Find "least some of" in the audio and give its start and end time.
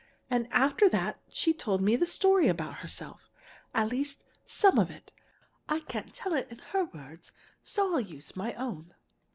3.89-4.89